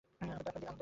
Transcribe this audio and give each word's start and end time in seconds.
আপনার 0.09 0.19
দিন 0.25 0.29
আনন্দে 0.35 0.51
কাটুক। 0.53 0.77